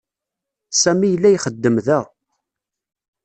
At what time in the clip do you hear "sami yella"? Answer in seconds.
0.81-1.29